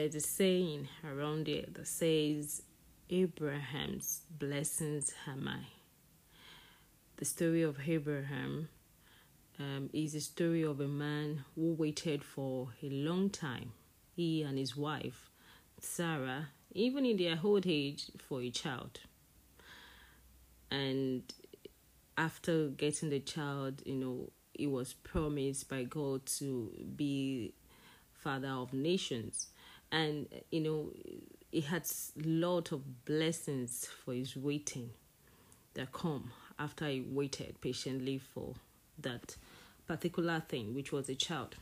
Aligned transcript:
there's 0.00 0.14
a 0.14 0.20
saying 0.20 0.88
around 1.04 1.46
there 1.46 1.66
that 1.74 1.86
says, 1.86 2.62
Abraham's 3.10 4.22
blessings 4.30 5.12
am 5.26 5.46
I. 5.46 5.66
The 7.18 7.26
story 7.26 7.60
of 7.60 7.76
Abraham 7.86 8.70
um, 9.58 9.90
is 9.92 10.14
a 10.14 10.22
story 10.22 10.62
of 10.62 10.80
a 10.80 10.88
man 10.88 11.44
who 11.54 11.74
waited 11.74 12.24
for 12.24 12.68
a 12.82 12.88
long 12.88 13.28
time, 13.28 13.72
he 14.16 14.42
and 14.42 14.56
his 14.56 14.74
wife, 14.74 15.28
Sarah, 15.78 16.48
even 16.72 17.04
in 17.04 17.18
their 17.18 17.38
old 17.44 17.66
age, 17.66 18.06
for 18.26 18.40
a 18.40 18.48
child. 18.48 19.00
And 20.70 21.24
after 22.16 22.68
getting 22.68 23.10
the 23.10 23.20
child, 23.20 23.82
you 23.84 23.96
know, 23.96 24.30
it 24.54 24.68
was 24.68 24.94
promised 24.94 25.68
by 25.68 25.82
God 25.82 26.24
to 26.38 26.72
be 26.96 27.52
father 28.14 28.48
of 28.48 28.72
nations. 28.72 29.48
And, 29.92 30.28
you 30.50 30.60
know, 30.60 30.90
he 31.50 31.62
had 31.62 31.82
a 31.82 32.28
lot 32.28 32.72
of 32.72 33.04
blessings 33.04 33.86
for 33.86 34.14
his 34.14 34.36
waiting 34.36 34.90
that 35.74 35.92
come 35.92 36.30
after 36.58 36.86
he 36.88 37.00
waited 37.00 37.60
patiently 37.60 38.18
for 38.18 38.54
that 38.98 39.36
particular 39.86 40.40
thing, 40.48 40.74
which 40.74 40.92
was 40.92 41.08
a 41.08 41.14
child. 41.14 41.56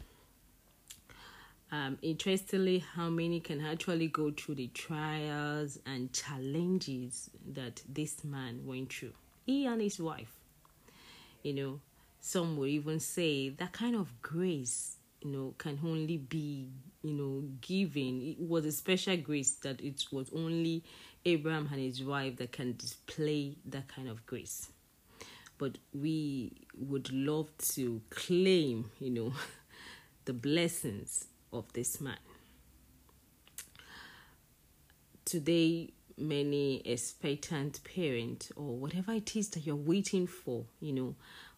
Um, 1.71 1.99
interestingly, 2.01 2.79
how 2.79 3.11
many 3.11 3.41
can 3.41 3.61
actually 3.61 4.09
go 4.09 4.31
through 4.31 4.57
the 4.57 4.69
trials 4.69 5.79
and 5.85 6.13
challenges 6.13 7.31
that 7.55 7.83
this 7.89 8.25
man 8.25 8.67
went 8.67 8.93
through? 8.93 9.13
He 9.45 9.67
and 9.67 9.81
his 9.81 9.99
wife. 9.99 10.33
You 11.43 11.55
know, 11.55 11.81
some 12.20 12.57
would 12.57 12.70
even 12.70 13.01
say 13.01 13.48
that 13.51 13.73
kind 13.73 13.97
of 13.97 14.20
grace, 14.20 14.97
you 15.22 15.30
know, 15.30 15.55
can 15.58 15.78
only 15.84 16.16
be, 16.16 16.69
you 17.02 17.12
know, 17.12 17.44
given. 17.61 18.22
It 18.22 18.41
was 18.41 18.64
a 18.64 18.72
special 18.72 19.16
grace 19.16 19.52
that 19.62 19.80
it 19.80 20.05
was 20.12 20.30
only 20.34 20.84
Abraham 21.24 21.69
and 21.72 21.80
his 21.80 22.02
wife 22.02 22.36
that 22.36 22.52
can 22.52 22.77
display 22.77 23.56
that 23.66 23.89
kind 23.89 24.08
of 24.08 24.24
grace. 24.27 24.69
But 25.58 25.78
we 25.92 26.52
would 26.77 27.12
love 27.12 27.48
to 27.74 28.00
claim, 28.11 28.91
you 29.00 29.11
know, 29.11 29.33
the 30.24 30.33
blessings 30.33 31.27
of 31.52 31.72
this 31.72 32.00
man. 32.00 32.19
Today, 35.24 35.91
many 36.16 36.80
expectant 36.84 37.80
parent 37.84 38.50
or 38.56 38.77
whatever 38.77 39.12
it 39.12 39.34
is 39.36 39.48
that 39.50 39.66
you're 39.66 39.77
waiting 39.77 40.27
for, 40.27 40.64
you 40.80 40.92
know, 40.92 41.14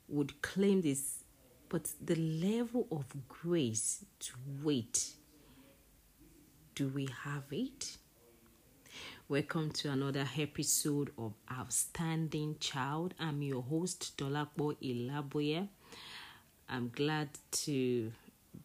would 0.09 0.43
claim 0.43 0.83
this, 0.83 1.25
but 1.71 1.89
the 2.05 2.17
level 2.17 2.89
of 2.91 3.05
grace 3.29 4.05
to 4.19 4.33
wait, 4.61 5.13
do 6.75 6.89
we 6.89 7.09
have 7.23 7.45
it? 7.53 7.97
Welcome 9.29 9.71
to 9.75 9.93
another 9.93 10.29
episode 10.37 11.13
of 11.17 11.33
Outstanding 11.53 12.57
Child. 12.59 13.15
I'm 13.21 13.41
your 13.43 13.63
host, 13.63 14.19
Dolapo 14.19 14.77
Ilaboye. 14.83 15.69
I'm 16.69 16.91
glad 16.93 17.29
to 17.53 18.11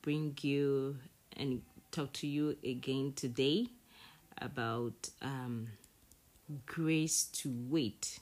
bring 0.01 0.35
you 0.41 0.97
and 1.37 1.61
talk 1.91 2.11
to 2.13 2.27
you 2.27 2.57
again 2.63 3.13
today 3.15 3.67
about 4.39 5.09
um, 5.21 5.67
grace 6.65 7.25
to 7.33 7.53
wait. 7.69 8.17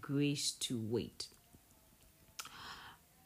Grace 0.00 0.50
to 0.58 0.76
wait. 0.90 1.28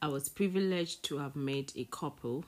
I 0.03 0.09
was 0.09 0.29
privileged 0.29 1.05
to 1.05 1.19
have 1.19 1.37
met 1.37 1.73
a 1.77 1.85
couple 1.85 2.45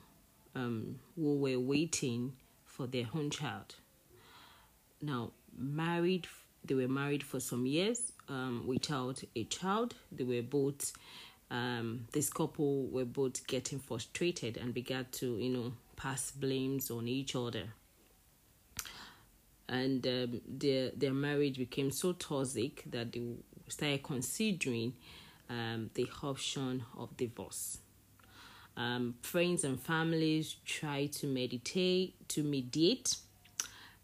um, 0.55 0.99
who 1.15 1.37
were 1.37 1.57
waiting 1.57 2.33
for 2.65 2.85
their 2.85 3.07
own 3.15 3.29
child. 3.29 3.75
Now, 5.01 5.31
married, 5.57 6.27
they 6.65 6.75
were 6.75 6.89
married 6.89 7.23
for 7.23 7.39
some 7.39 7.65
years 7.65 8.11
um, 8.27 8.65
without 8.67 9.23
a 9.37 9.45
child. 9.45 9.95
They 10.11 10.25
were 10.25 10.41
both, 10.41 10.91
um, 11.49 12.07
this 12.11 12.29
couple 12.29 12.87
were 12.87 13.05
both 13.05 13.47
getting 13.47 13.79
frustrated 13.79 14.57
and 14.57 14.73
began 14.73 15.05
to, 15.13 15.37
you 15.37 15.49
know, 15.49 15.71
pass 15.95 16.31
blames 16.31 16.91
on 16.91 17.07
each 17.07 17.37
other. 17.37 17.69
And 19.69 20.05
um, 20.05 20.41
their 20.45 20.91
their 20.91 21.13
marriage 21.13 21.57
became 21.57 21.89
so 21.89 22.11
toxic 22.13 22.83
that 22.91 23.13
they 23.13 23.21
started 23.69 24.03
considering 24.03 24.93
um, 25.49 25.89
the 25.93 26.09
option 26.23 26.83
of 26.97 27.15
divorce. 27.17 27.79
Um, 28.77 29.15
friends 29.21 29.63
and 29.63 29.79
families 29.79 30.57
try 30.65 31.07
to 31.07 31.27
meditate 31.27 32.15
to 32.29 32.43
mediate. 32.43 33.15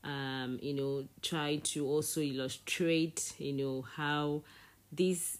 Um, 0.04 0.58
you 0.62 0.74
know, 0.74 1.08
try 1.22 1.58
to 1.58 1.86
also 1.86 2.22
illustrate, 2.22 3.34
you 3.38 3.54
know, 3.54 3.82
how 3.84 4.42
this 4.92 5.38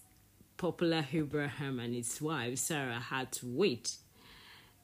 popular 0.56 1.04
Abraham 1.12 1.80
and 1.80 1.94
his 1.94 2.20
wife 2.22 2.58
Sarah 2.58 3.00
had 3.00 3.32
to 3.32 3.46
wait, 3.46 3.96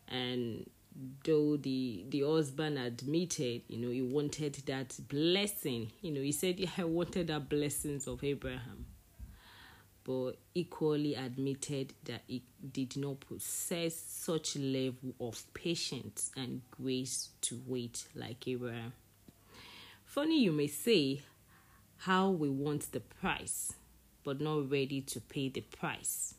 and 0.09 0.69
though 1.25 1.57
the 1.57 2.05
the 2.09 2.23
husband 2.23 2.79
admitted 2.79 3.63
you 3.69 3.79
know 3.79 3.91
he 3.91 4.03
wanted 4.03 4.55
that 4.67 4.99
blessing 5.09 5.91
you 6.01 6.11
know 6.11 6.21
he 6.21 6.33
said 6.33 6.59
yeah, 6.59 6.69
i 6.79 6.85
wanted 6.85 7.29
that 7.29 7.49
blessings 7.49 8.07
of 8.07 8.25
abraham 8.25 8.85
equally 10.55 11.15
admitted 11.15 11.93
that 12.05 12.23
it 12.29 12.43
did 12.73 12.97
not 12.97 13.21
possess 13.21 13.95
such 13.95 14.57
level 14.57 15.15
of 15.21 15.43
patience 15.55 16.31
and 16.37 16.63
grace 16.71 17.31
to 17.41 17.61
wait 17.67 18.05
like 18.15 18.49
abraham 18.49 18.93
funny 20.05 20.43
you 20.43 20.53
may 20.53 20.67
say 20.67 21.21
how 21.99 22.31
we 22.31 22.49
want 22.49 22.91
the 22.93 23.01
price 23.01 23.75
but 24.29 24.43
not 24.43 24.71
ready 24.71 25.01
to 25.01 25.23
pay 25.23 25.49
the 25.49 25.63
price. 25.63 26.35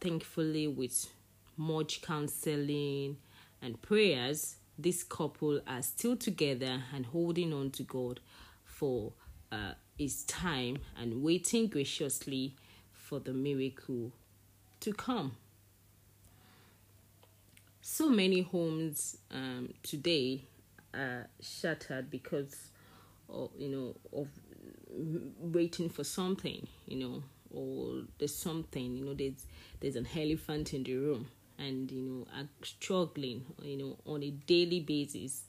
Thankfully 0.00 0.66
with 0.66 1.06
much 1.56 2.02
counseling 2.02 3.18
and 3.62 3.80
prayers, 3.80 4.56
this 4.76 5.04
couple 5.04 5.60
are 5.68 5.82
still 5.82 6.16
together 6.16 6.82
and 6.92 7.06
holding 7.06 7.52
on 7.52 7.70
to 7.70 7.84
God 7.84 8.18
for 8.64 9.12
uh, 9.52 9.74
His 9.98 10.24
time 10.24 10.78
and 11.00 11.22
waiting 11.22 11.68
graciously 11.68 12.54
for 12.92 13.20
the 13.20 13.32
miracle 13.32 14.12
to 14.80 14.92
come. 14.92 15.36
So 17.80 18.08
many 18.08 18.42
homes 18.42 19.18
um, 19.30 19.72
today 19.82 20.42
are 20.92 21.28
shattered 21.40 22.10
because 22.10 22.70
of 23.28 23.50
you 23.58 23.68
know 23.68 23.96
of 24.12 24.28
waiting 25.38 25.88
for 25.88 26.04
something, 26.04 26.66
you 26.86 26.96
know, 26.96 27.22
or 27.52 28.02
there's 28.18 28.34
something, 28.34 28.96
you 28.96 29.04
know, 29.04 29.14
there's 29.14 29.46
there's 29.80 29.96
an 29.96 30.08
elephant 30.16 30.74
in 30.74 30.82
the 30.82 30.94
room 30.94 31.28
and 31.58 31.90
you 31.90 32.02
know 32.02 32.26
are 32.36 32.48
struggling 32.62 33.44
you 33.62 33.76
know 33.76 33.96
on 34.06 34.22
a 34.22 34.30
daily 34.30 34.80
basis 34.80 35.42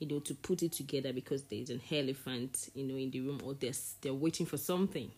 you 0.00 0.08
know 0.08 0.18
to 0.18 0.34
put 0.34 0.62
it 0.64 0.72
together 0.72 1.12
because 1.12 1.44
there's 1.44 1.70
an 1.70 1.80
elephant 1.92 2.70
you 2.74 2.84
know 2.84 2.96
in 2.96 3.10
the 3.10 3.20
room 3.20 3.40
or 3.44 3.54
they're, 3.54 3.72
they're 4.00 4.14
waiting 4.14 4.46
for 4.46 4.56
something. 4.56 5.10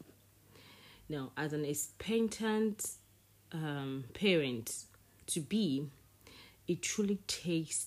Now 1.08 1.32
as 1.36 1.54
an 1.54 1.64
expectant 1.64 2.86
um, 3.52 4.04
parent 4.12 4.84
to 5.28 5.40
be 5.40 5.86
it 6.68 6.82
truly 6.82 7.18
takes 7.26 7.86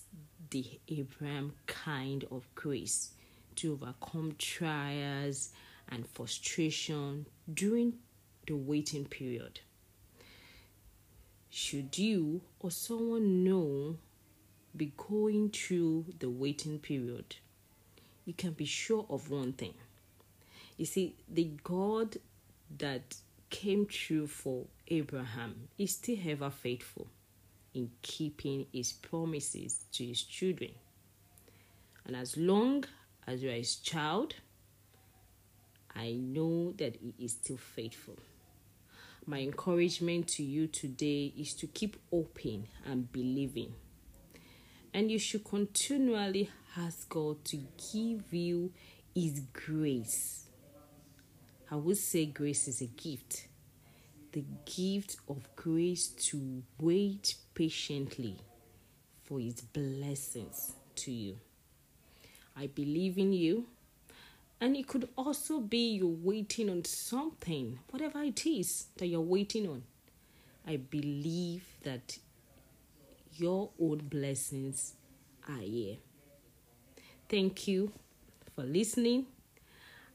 the 0.50 0.64
abraham 0.88 1.52
kind 1.66 2.24
of 2.30 2.46
grace 2.54 3.10
to 3.56 3.72
overcome 3.72 4.34
trials 4.38 5.50
and 5.88 6.06
frustration 6.08 7.26
during 7.52 7.94
the 8.46 8.54
waiting 8.54 9.04
period. 9.04 9.60
Should 11.50 11.98
you 11.98 12.42
or 12.60 12.70
someone 12.70 13.44
know 13.44 13.96
be 14.76 14.92
going 14.96 15.50
through 15.50 16.06
the 16.18 16.28
waiting 16.28 16.78
period, 16.78 17.36
you 18.24 18.34
can 18.34 18.52
be 18.52 18.64
sure 18.64 19.06
of 19.08 19.30
one 19.30 19.52
thing. 19.52 19.74
You 20.76 20.86
see, 20.86 21.16
the 21.28 21.50
God 21.64 22.16
that 22.78 23.16
came 23.50 23.86
through 23.86 24.26
for 24.26 24.66
Abraham 24.88 25.68
is 25.78 25.92
still 25.92 26.18
ever 26.26 26.50
faithful 26.50 27.06
in 27.74 27.90
keeping 28.02 28.66
his 28.72 28.92
promises 28.92 29.84
to 29.92 30.04
his 30.04 30.22
children. 30.22 30.72
And 32.04 32.16
as 32.16 32.36
long 32.36 32.84
as 33.26 33.42
you 33.42 33.50
are 33.50 33.54
his 33.54 33.76
child, 33.76 34.34
I 35.94 36.12
know 36.12 36.72
that 36.76 36.96
he 36.96 37.14
is 37.24 37.32
still 37.32 37.56
faithful 37.56 38.16
my 39.26 39.40
encouragement 39.40 40.28
to 40.28 40.44
you 40.44 40.68
today 40.68 41.32
is 41.36 41.52
to 41.54 41.66
keep 41.66 41.96
open 42.12 42.68
and 42.84 43.10
believing. 43.10 43.74
And 44.96 45.10
you 45.10 45.18
should 45.18 45.44
continually 45.44 46.48
ask 46.74 47.06
God 47.10 47.44
to 47.44 47.58
give 47.92 48.32
you 48.32 48.72
His 49.14 49.40
grace. 49.52 50.46
I 51.70 51.74
would 51.74 51.98
say 51.98 52.24
grace 52.24 52.66
is 52.66 52.80
a 52.80 52.86
gift. 52.86 53.48
The 54.32 54.42
gift 54.64 55.18
of 55.28 55.54
grace 55.54 56.08
to 56.30 56.62
wait 56.80 57.34
patiently 57.52 58.38
for 59.22 59.38
His 59.38 59.60
blessings 59.60 60.72
to 60.94 61.12
you. 61.12 61.36
I 62.56 62.68
believe 62.68 63.18
in 63.18 63.34
you. 63.34 63.66
And 64.62 64.74
it 64.78 64.88
could 64.88 65.10
also 65.18 65.60
be 65.60 65.96
you're 65.96 66.06
waiting 66.06 66.70
on 66.70 66.86
something, 66.86 67.80
whatever 67.90 68.22
it 68.22 68.46
is 68.46 68.86
that 68.96 69.08
you're 69.08 69.20
waiting 69.20 69.68
on. 69.68 69.82
I 70.66 70.78
believe 70.78 71.64
that 71.82 72.16
your 73.38 73.70
own 73.80 73.98
blessings 73.98 74.94
are 75.48 75.58
here. 75.58 75.96
Thank 77.28 77.68
you 77.68 77.92
for 78.54 78.62
listening. 78.62 79.26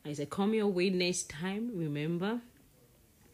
As 0.06 0.20
I 0.20 0.26
come 0.26 0.54
your 0.54 0.68
way 0.68 0.90
next 0.90 1.30
time, 1.30 1.72
remember 1.76 2.42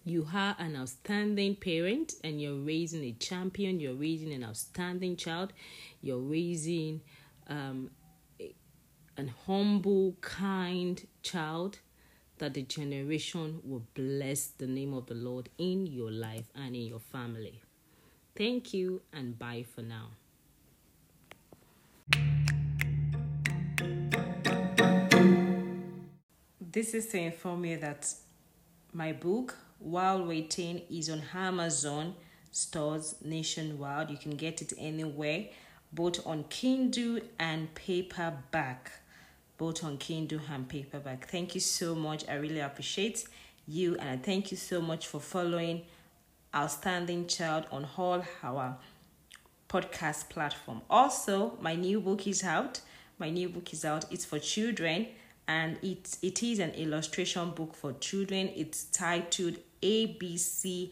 you 0.03 0.27
are 0.33 0.55
an 0.59 0.75
outstanding 0.75 1.55
parent 1.55 2.13
and 2.23 2.41
you're 2.41 2.59
raising 2.59 3.03
a 3.03 3.11
champion, 3.13 3.79
you're 3.79 3.93
raising 3.93 4.33
an 4.33 4.43
outstanding 4.43 5.15
child, 5.15 5.53
you're 6.01 6.19
raising 6.19 7.01
um, 7.47 7.89
an 9.17 9.33
humble, 9.45 10.15
kind 10.21 11.05
child 11.23 11.79
that 12.37 12.53
the 12.53 12.61
generation 12.63 13.59
will 13.63 13.83
bless 13.95 14.47
the 14.47 14.67
name 14.67 14.93
of 14.93 15.07
the 15.07 15.15
Lord 15.15 15.49
in 15.57 15.87
your 15.87 16.11
life 16.11 16.45
and 16.55 16.75
in 16.75 16.83
your 16.83 16.99
family. 16.99 17.61
Thank 18.37 18.73
you 18.73 19.01
and 19.11 19.37
bye 19.39 19.65
for 19.73 19.81
now. 19.81 20.09
This 26.61 26.93
is 26.93 27.07
to 27.07 27.17
inform 27.17 27.65
you 27.65 27.77
that 27.77 28.13
my 28.93 29.11
book, 29.11 29.57
While 29.79 30.27
Waiting, 30.27 30.83
is 30.91 31.09
on 31.09 31.23
Amazon 31.33 32.13
stores 32.51 33.15
nationwide. 33.25 34.11
You 34.11 34.17
can 34.17 34.35
get 34.35 34.61
it 34.61 34.73
anywhere, 34.77 35.45
both 35.91 36.25
on 36.27 36.43
Kindle 36.49 37.19
and 37.39 37.73
paperback 37.73 38.91
both 39.57 39.83
on 39.83 39.97
Kindle 39.97 40.39
and 40.51 40.69
paperback. 40.69 41.27
Thank 41.29 41.55
you 41.55 41.61
so 41.61 41.95
much. 41.95 42.23
I 42.29 42.35
really 42.35 42.59
appreciate 42.59 43.25
you 43.67 43.97
and 43.97 44.09
I 44.09 44.17
thank 44.17 44.51
you 44.51 44.57
so 44.57 44.81
much 44.81 45.07
for 45.07 45.19
following 45.19 45.83
Outstanding 46.55 47.27
Child 47.27 47.65
on 47.71 47.87
all 47.97 48.23
our 48.43 48.77
podcast 49.69 50.29
platform. 50.29 50.81
Also, 50.89 51.57
my 51.61 51.75
new 51.75 51.99
book 51.99 52.25
is 52.27 52.43
out. 52.43 52.81
My 53.19 53.29
new 53.29 53.49
book 53.49 53.73
is 53.73 53.83
out. 53.83 54.05
It's 54.11 54.25
for 54.25 54.39
children 54.39 55.07
and 55.47 55.77
it 55.81 56.17
it 56.21 56.43
is 56.43 56.59
an 56.59 56.71
illustration 56.71 57.51
book 57.51 57.73
for 57.73 57.93
children. 57.93 58.51
It's 58.55 58.85
titled 58.85 59.57
ABC 59.81 60.91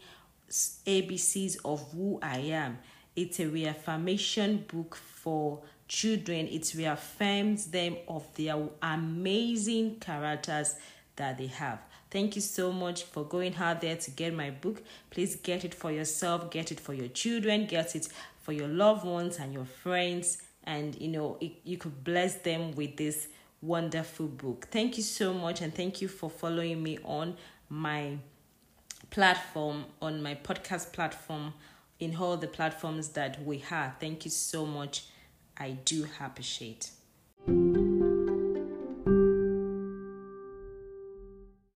ABCs 0.50 1.58
of 1.64 1.92
Who 1.92 2.18
I 2.22 2.38
Am. 2.38 2.78
It's 3.14 3.40
a 3.40 3.46
reaffirmation 3.48 4.64
book 4.68 4.94
for 4.94 5.62
children, 5.88 6.48
it 6.48 6.72
reaffirms 6.76 7.66
them 7.66 7.96
of 8.08 8.26
their 8.34 8.68
amazing 8.82 9.96
characters 10.00 10.74
that 11.16 11.38
they 11.38 11.46
have. 11.46 11.80
Thank 12.10 12.36
you 12.36 12.42
so 12.42 12.72
much 12.72 13.02
for 13.02 13.24
going 13.24 13.54
out 13.56 13.80
there 13.80 13.96
to 13.96 14.10
get 14.10 14.32
my 14.32 14.50
book. 14.50 14.82
Please 15.10 15.36
get 15.36 15.64
it 15.64 15.74
for 15.74 15.90
yourself, 15.90 16.50
get 16.50 16.70
it 16.70 16.80
for 16.80 16.94
your 16.94 17.08
children, 17.08 17.66
get 17.66 17.96
it 17.96 18.08
for 18.42 18.52
your 18.52 18.68
loved 18.68 19.04
ones 19.04 19.38
and 19.38 19.52
your 19.52 19.64
friends, 19.64 20.42
and 20.64 21.00
you 21.00 21.08
know, 21.08 21.36
it, 21.40 21.52
you 21.64 21.76
could 21.76 22.04
bless 22.04 22.36
them 22.36 22.72
with 22.76 22.96
this 22.96 23.28
wonderful 23.60 24.26
book. 24.26 24.68
Thank 24.70 24.96
you 24.96 25.02
so 25.02 25.34
much, 25.34 25.60
and 25.62 25.74
thank 25.74 26.00
you 26.00 26.08
for 26.08 26.30
following 26.30 26.82
me 26.82 26.98
on 27.04 27.36
my 27.68 28.18
platform, 29.10 29.86
on 30.00 30.22
my 30.22 30.36
podcast 30.36 30.92
platform, 30.92 31.54
in 31.98 32.14
all 32.14 32.36
the 32.36 32.46
platforms 32.46 33.08
that 33.10 33.42
we 33.44 33.58
have. 33.58 33.96
Thank 33.98 34.24
you 34.24 34.30
so 34.30 34.64
much 34.64 35.06
I 35.58 35.70
do 35.70 36.06
appreciate. 36.20 36.90